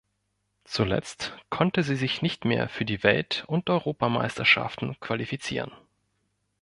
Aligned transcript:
Zuletzt 0.63 1.37
konnte 1.51 1.83
sie 1.83 1.95
sich 1.95 2.23
nicht 2.23 2.43
mehr 2.43 2.69
für 2.69 2.85
die 2.85 3.03
Welt- 3.03 3.43
und 3.47 3.69
Europameisterschaften 3.69 4.99
qualifizieren. 4.99 5.69